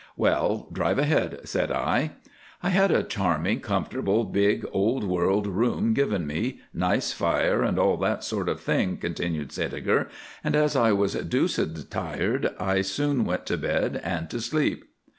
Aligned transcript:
"Well, 0.17 0.67
drive 0.73 0.97
ahead," 0.97 1.41
said 1.43 1.71
I. 1.71 2.13
"I 2.63 2.69
had 2.69 2.89
a 2.89 3.03
charming, 3.03 3.59
comfortable, 3.59 4.23
big 4.23 4.65
old 4.71 5.03
world 5.03 5.45
room 5.45 5.93
given 5.93 6.25
me, 6.25 6.61
nice 6.73 7.11
fire, 7.13 7.61
and 7.61 7.77
all 7.77 7.97
that 7.97 8.23
sort 8.23 8.49
of 8.49 8.59
thing," 8.59 8.97
continued 8.97 9.49
Sædeger, 9.49 10.09
"and 10.43 10.55
as 10.55 10.75
I 10.75 10.91
was 10.91 11.13
deuced 11.13 11.91
tired 11.91 12.49
I 12.59 12.81
soon 12.81 13.25
went 13.25 13.45
to 13.45 13.57
bed 13.59 14.01
and 14.03 14.27
to 14.31 14.41
sleep. 14.41 14.85